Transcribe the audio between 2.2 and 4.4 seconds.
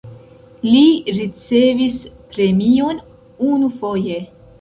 premion unufoje.